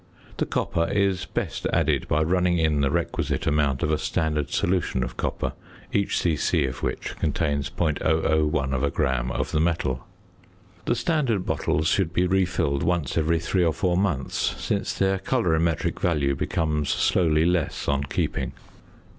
The 0.37 0.47
copper 0.47 0.89
is 0.91 1.25
best 1.27 1.67
added 1.71 2.07
by 2.07 2.23
running 2.23 2.57
in 2.57 2.81
the 2.81 2.89
requisite 2.89 3.45
amount 3.45 3.83
of 3.83 3.91
a 3.91 3.99
standard 3.99 4.49
solution 4.49 5.03
of 5.03 5.15
copper, 5.15 5.53
each 5.93 6.17
c.c. 6.17 6.65
of 6.65 6.81
which 6.81 7.15
contains 7.17 7.69
0.001 7.69 8.93
gram 8.95 9.29
of 9.31 9.51
the 9.51 9.59
metal. 9.59 10.07
The 10.85 10.95
standard 10.95 11.45
bottles 11.45 11.87
should 11.87 12.13
be 12.13 12.25
refilled 12.25 12.81
once 12.81 13.15
every 13.15 13.37
three 13.39 13.63
or 13.63 13.73
four 13.73 13.95
months, 13.95 14.55
since 14.57 14.91
their 14.91 15.19
colorimetric 15.19 15.99
value 15.99 16.33
becomes 16.33 16.89
slowly 16.89 17.45
less 17.45 17.87
on 17.87 18.05
keeping. 18.05 18.53